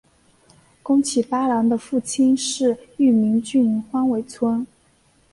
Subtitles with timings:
[0.81, 4.65] 宫崎八郎的父亲是玉名郡荒尾村。